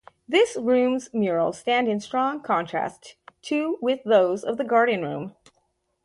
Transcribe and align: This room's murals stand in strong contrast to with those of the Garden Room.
This 0.27 0.57
room's 0.59 1.13
murals 1.13 1.59
stand 1.59 1.87
in 1.87 1.99
strong 1.99 2.41
contrast 2.41 3.17
to 3.43 3.77
with 3.81 4.03
those 4.03 4.43
of 4.43 4.57
the 4.57 4.63
Garden 4.63 5.03
Room. 5.03 5.35